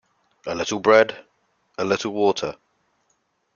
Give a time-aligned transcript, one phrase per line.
[0.47, 1.27] A little bread,
[1.77, 2.55] a little water.